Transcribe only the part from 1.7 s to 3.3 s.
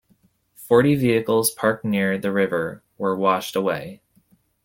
near the river were